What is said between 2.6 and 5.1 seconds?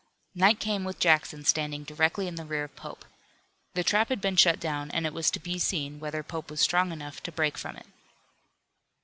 of Pope. The trap had been shut down, and